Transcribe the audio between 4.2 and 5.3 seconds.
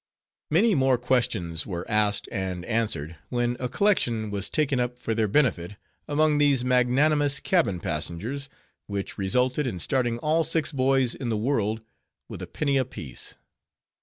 was taken up for their